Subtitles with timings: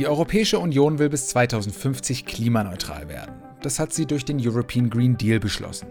[0.00, 3.34] Die Europäische Union will bis 2050 klimaneutral werden.
[3.60, 5.88] Das hat sie durch den European Green Deal beschlossen.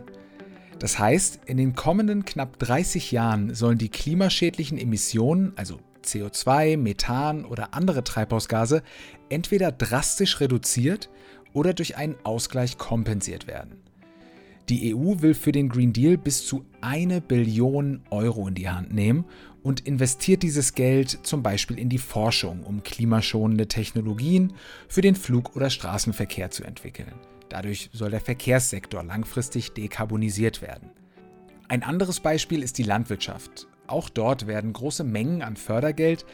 [0.79, 7.45] Das heißt, in den kommenden knapp 30 Jahren sollen die klimaschädlichen Emissionen, also CO2, Methan
[7.45, 8.81] oder andere Treibhausgase,
[9.29, 11.11] entweder drastisch reduziert
[11.53, 13.83] oder durch einen Ausgleich kompensiert werden.
[14.69, 18.91] Die EU will für den Green Deal bis zu eine Billion Euro in die Hand
[18.91, 19.25] nehmen
[19.63, 24.53] und investiert dieses Geld zum Beispiel in die Forschung, um klimaschonende Technologien
[24.87, 27.13] für den Flug- oder Straßenverkehr zu entwickeln.
[27.49, 30.91] Dadurch soll der Verkehrssektor langfristig dekarbonisiert werden.
[31.67, 33.67] Ein anderes Beispiel ist die Landwirtschaft.
[33.87, 36.25] Auch dort werden große Mengen an Fördergeld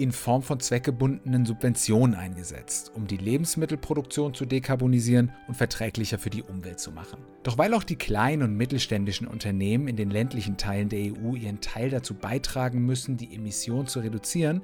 [0.00, 6.42] in Form von zweckgebundenen Subventionen eingesetzt, um die Lebensmittelproduktion zu dekarbonisieren und verträglicher für die
[6.42, 7.18] Umwelt zu machen.
[7.42, 11.60] Doch weil auch die kleinen und mittelständischen Unternehmen in den ländlichen Teilen der EU ihren
[11.60, 14.62] Teil dazu beitragen müssen, die Emissionen zu reduzieren,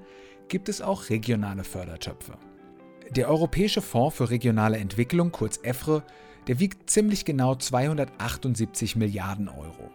[0.48, 2.38] gibt es auch regionale Fördertöpfe.
[3.10, 6.02] Der Europäische Fonds für regionale Entwicklung, kurz EFRE,
[6.46, 9.90] der wiegt ziemlich genau 278 Milliarden Euro.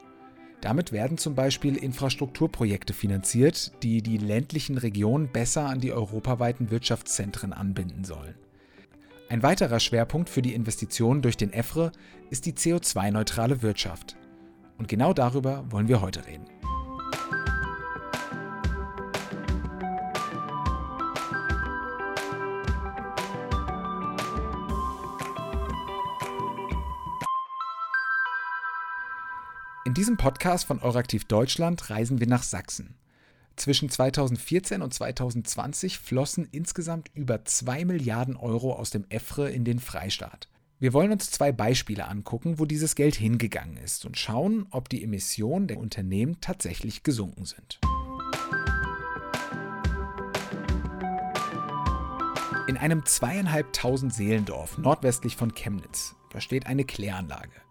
[0.61, 7.51] Damit werden zum Beispiel Infrastrukturprojekte finanziert, die die ländlichen Regionen besser an die europaweiten Wirtschaftszentren
[7.51, 8.35] anbinden sollen.
[9.27, 11.91] Ein weiterer Schwerpunkt für die Investitionen durch den EFRE
[12.29, 14.17] ist die CO2-neutrale Wirtschaft.
[14.77, 16.45] Und genau darüber wollen wir heute reden.
[29.83, 32.93] In diesem Podcast von Euraktiv Deutschland reisen wir nach Sachsen.
[33.55, 39.79] Zwischen 2014 und 2020 flossen insgesamt über 2 Milliarden Euro aus dem EFRE in den
[39.79, 40.49] Freistaat.
[40.77, 45.03] Wir wollen uns zwei Beispiele angucken, wo dieses Geld hingegangen ist und schauen, ob die
[45.03, 47.79] Emissionen der Unternehmen tatsächlich gesunken sind.
[52.67, 57.61] In einem zweieinhalbtausend Seelendorf nordwestlich von Chemnitz, da steht eine Kläranlage.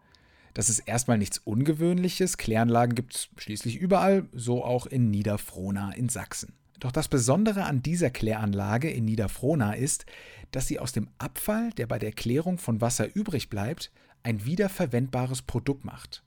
[0.55, 2.39] Das ist erstmal nichts Ungewöhnliches.
[2.39, 6.55] Kläranlagen gibt es schließlich überall, so auch in Niederfrohna in Sachsen.
[6.81, 10.07] Doch das Besondere an dieser Kläranlage in Niederfrohna ist,
[10.51, 15.43] dass sie aus dem Abfall, der bei der Klärung von Wasser übrig bleibt, ein wiederverwendbares
[15.43, 16.23] Produkt macht.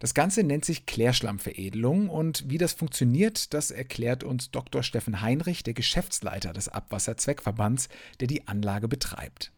[0.00, 4.82] Das Ganze nennt sich Klärschlammveredelung und wie das funktioniert, das erklärt uns Dr.
[4.82, 7.88] Steffen Heinrich, der Geschäftsleiter des Abwasserzweckverbands,
[8.18, 9.52] der die Anlage betreibt.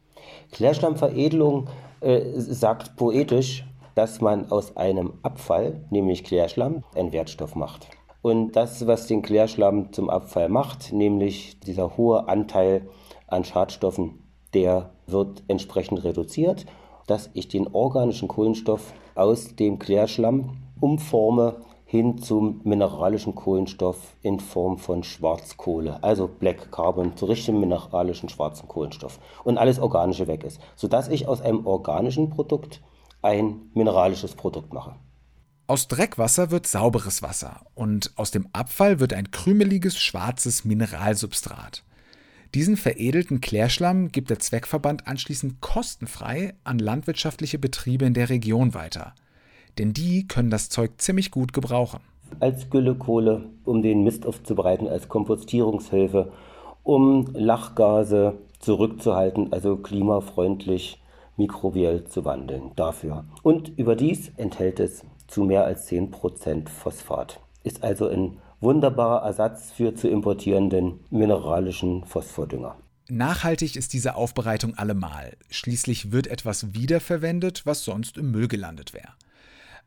[0.51, 1.67] Klärschlammveredelung
[2.01, 3.65] äh, sagt poetisch,
[3.95, 7.87] dass man aus einem Abfall, nämlich Klärschlamm, einen Wertstoff macht.
[8.21, 12.89] Und das, was den Klärschlamm zum Abfall macht, nämlich dieser hohe Anteil
[13.27, 16.65] an Schadstoffen, der wird entsprechend reduziert,
[17.07, 21.57] dass ich den organischen Kohlenstoff aus dem Klärschlamm umforme
[21.95, 28.67] hin zum mineralischen Kohlenstoff in Form von Schwarzkohle, also Black Carbon, zu richtigem mineralischen schwarzen
[28.67, 32.81] Kohlenstoff und alles Organische weg ist, sodass ich aus einem organischen Produkt
[33.21, 34.95] ein mineralisches Produkt mache.
[35.67, 41.83] Aus Dreckwasser wird sauberes Wasser und aus dem Abfall wird ein krümeliges schwarzes Mineralsubstrat.
[42.53, 49.15] Diesen veredelten Klärschlamm gibt der Zweckverband anschließend kostenfrei an landwirtschaftliche Betriebe in der Region weiter
[49.77, 51.99] denn die können das Zeug ziemlich gut gebrauchen.
[52.39, 56.31] Als Güllekohle, um den Mist aufzubereiten, als Kompostierungshilfe,
[56.83, 61.01] um Lachgase zurückzuhalten, also klimafreundlich
[61.37, 63.25] mikrobiell zu wandeln dafür.
[63.43, 67.39] Und überdies enthält es zu mehr als 10% Phosphat.
[67.63, 72.77] Ist also ein wunderbarer Ersatz für zu importierenden mineralischen Phosphordünger.
[73.07, 75.37] Nachhaltig ist diese Aufbereitung allemal.
[75.49, 79.09] Schließlich wird etwas wiederverwendet, was sonst im Müll gelandet wäre.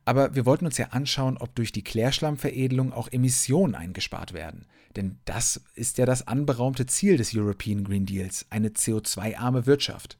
[0.09, 4.65] Aber wir wollten uns ja anschauen, ob durch die Klärschlammveredelung auch Emissionen eingespart werden.
[4.95, 10.17] Denn das ist ja das anberaumte Ziel des European Green Deals, eine CO2-arme Wirtschaft.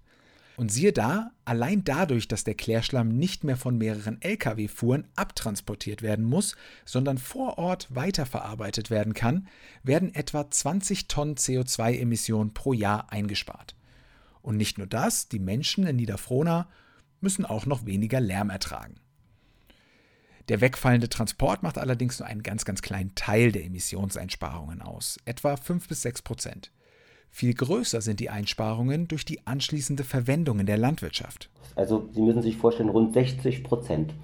[0.57, 6.23] Und siehe da, allein dadurch, dass der Klärschlamm nicht mehr von mehreren Lkw-Fuhren abtransportiert werden
[6.23, 6.55] muss,
[6.85, 9.47] sondern vor Ort weiterverarbeitet werden kann,
[9.81, 13.75] werden etwa 20 Tonnen CO2-Emissionen pro Jahr eingespart.
[14.43, 16.69] Und nicht nur das, die Menschen in Niederfrohna
[17.21, 18.99] müssen auch noch weniger Lärm ertragen.
[20.49, 25.55] Der wegfallende Transport macht allerdings nur einen ganz, ganz kleinen Teil der Emissionseinsparungen aus, etwa
[25.55, 26.71] 5 bis 6 Prozent.
[27.29, 31.51] Viel größer sind die Einsparungen durch die anschließende Verwendung in der Landwirtschaft.
[31.75, 34.15] Also Sie müssen sich vorstellen, rund 60 Prozent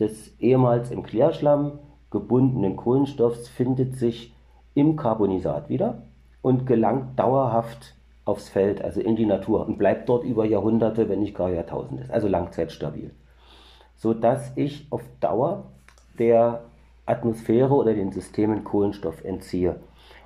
[0.00, 1.78] des ehemals im Klärschlamm
[2.10, 4.32] gebundenen Kohlenstoffs findet sich
[4.72, 6.04] im Carbonisat wieder
[6.40, 7.94] und gelangt dauerhaft
[8.24, 12.06] aufs Feld, also in die Natur und bleibt dort über Jahrhunderte, wenn nicht gar Jahrtausende,
[12.08, 13.10] also langzeitstabil
[13.96, 15.64] sodass ich auf Dauer
[16.18, 16.64] der
[17.06, 19.76] Atmosphäre oder den Systemen Kohlenstoff entziehe.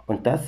[0.06, 0.42] Und das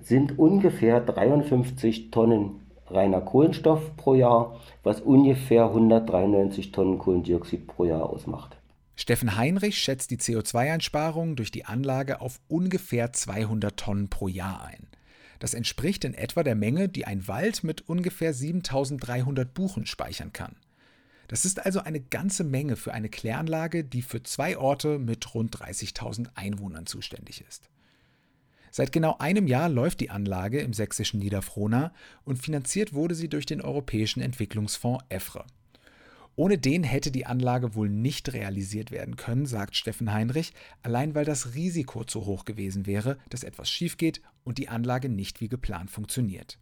[0.00, 8.08] sind ungefähr 53 Tonnen reiner Kohlenstoff pro Jahr, was ungefähr 193 Tonnen Kohlendioxid pro Jahr
[8.08, 8.56] ausmacht.
[8.96, 14.86] Steffen Heinrich schätzt die CO2-Einsparung durch die Anlage auf ungefähr 200 Tonnen pro Jahr ein.
[15.38, 20.56] Das entspricht in etwa der Menge, die ein Wald mit ungefähr 7300 Buchen speichern kann.
[21.32, 25.56] Das ist also eine ganze Menge für eine Kläranlage, die für zwei Orte mit rund
[25.56, 27.70] 30.000 Einwohnern zuständig ist.
[28.70, 31.94] Seit genau einem Jahr läuft die Anlage im sächsischen Niederfrohna
[32.26, 35.46] und finanziert wurde sie durch den Europäischen Entwicklungsfonds EFRE.
[36.36, 40.52] Ohne den hätte die Anlage wohl nicht realisiert werden können, sagt Steffen Heinrich,
[40.82, 45.08] allein weil das Risiko zu hoch gewesen wäre, dass etwas schief geht und die Anlage
[45.08, 46.58] nicht wie geplant funktioniert.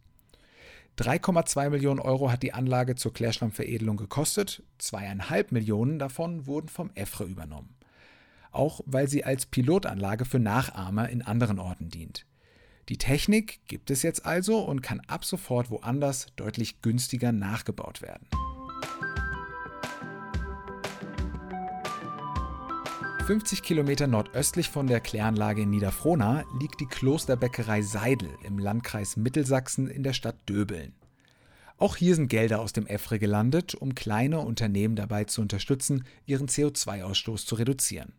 [0.97, 7.25] 3,2 Millionen Euro hat die Anlage zur Klärschlammveredelung gekostet, zweieinhalb Millionen davon wurden vom EFRE
[7.25, 7.75] übernommen.
[8.51, 12.25] Auch weil sie als Pilotanlage für Nachahmer in anderen Orten dient.
[12.89, 18.27] Die Technik gibt es jetzt also und kann ab sofort woanders deutlich günstiger nachgebaut werden.
[23.25, 29.87] 50 Kilometer nordöstlich von der Kläranlage in Niederfrohna liegt die Klosterbäckerei Seidel im Landkreis Mittelsachsen
[29.87, 30.93] in der Stadt Döbeln.
[31.77, 36.47] Auch hier sind Gelder aus dem EFRE gelandet, um kleine Unternehmen dabei zu unterstützen, ihren
[36.47, 38.13] CO2-Ausstoß zu reduzieren.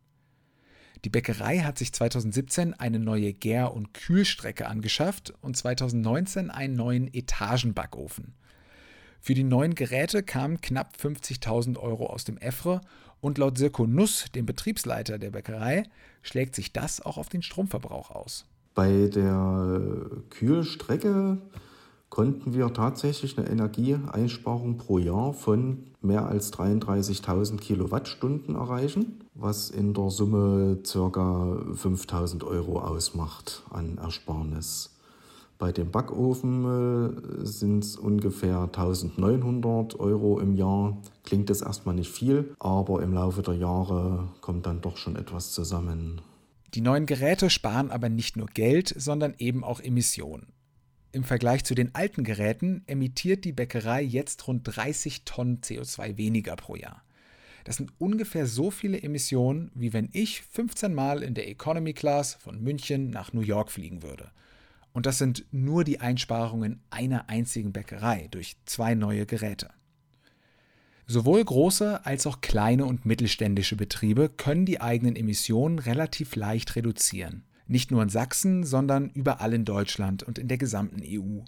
[1.05, 7.12] Die Bäckerei hat sich 2017 eine neue Gär- und Kühlstrecke angeschafft und 2019 einen neuen
[7.12, 8.34] Etagenbackofen.
[9.24, 12.80] Für die neuen Geräte kamen knapp 50.000 Euro aus dem EFRE
[13.20, 15.84] und laut Sirko Nuss, dem Betriebsleiter der Bäckerei,
[16.22, 18.46] schlägt sich das auch auf den Stromverbrauch aus.
[18.74, 21.38] Bei der Kühlstrecke
[22.08, 29.94] konnten wir tatsächlich eine Energieeinsparung pro Jahr von mehr als 33.000 Kilowattstunden erreichen, was in
[29.94, 30.98] der Summe ca.
[30.98, 34.90] 5.000 Euro ausmacht an Ersparnis.
[35.62, 41.00] Bei dem Backofen äh, sind es ungefähr 1900 Euro im Jahr.
[41.23, 45.53] Klingt das erstmal nicht viel, aber im Laufe der Jahre kommt dann doch schon etwas
[45.53, 46.20] zusammen.
[46.75, 50.49] Die neuen Geräte sparen aber nicht nur Geld, sondern eben auch Emissionen.
[51.12, 56.56] Im Vergleich zu den alten Geräten emittiert die Bäckerei jetzt rund 30 Tonnen CO2 weniger
[56.56, 57.05] pro Jahr.
[57.62, 62.35] Das sind ungefähr so viele Emissionen, wie wenn ich 15 Mal in der Economy Class
[62.35, 64.32] von München nach New York fliegen würde.
[64.93, 69.71] Und das sind nur die Einsparungen einer einzigen Bäckerei durch zwei neue Geräte.
[71.06, 77.44] Sowohl große als auch kleine und mittelständische Betriebe können die eigenen Emissionen relativ leicht reduzieren.
[77.67, 81.43] Nicht nur in Sachsen, sondern überall in Deutschland und in der gesamten EU.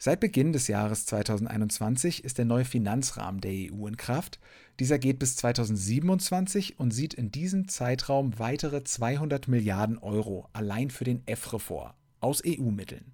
[0.00, 4.38] Seit Beginn des Jahres 2021 ist der neue Finanzrahmen der EU in Kraft.
[4.78, 11.02] Dieser geht bis 2027 und sieht in diesem Zeitraum weitere 200 Milliarden Euro allein für
[11.02, 13.12] den EFRE vor, aus EU-Mitteln.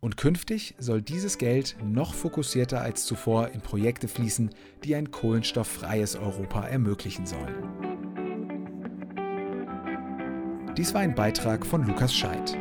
[0.00, 4.50] Und künftig soll dieses Geld noch fokussierter als zuvor in Projekte fließen,
[4.82, 7.90] die ein kohlenstofffreies Europa ermöglichen sollen.
[10.76, 12.56] Dies war ein Beitrag von Lukas Scheidt.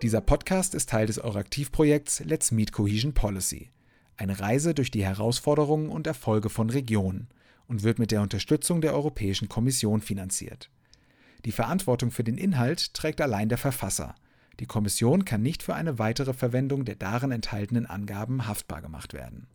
[0.00, 3.68] Dieser Podcast ist Teil des Euraktiv-Projekts Let's Meet Cohesion Policy.
[4.18, 7.28] Eine Reise durch die Herausforderungen und Erfolge von Regionen
[7.66, 10.70] und wird mit der Unterstützung der Europäischen Kommission finanziert.
[11.46, 14.14] Die Verantwortung für den Inhalt trägt allein der Verfasser.
[14.60, 19.46] Die Kommission kann nicht für eine weitere Verwendung der darin enthaltenen Angaben haftbar gemacht werden